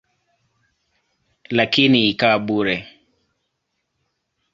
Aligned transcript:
Lakini 1.49 2.09
ikawa 2.09 2.39
bure. 2.39 2.75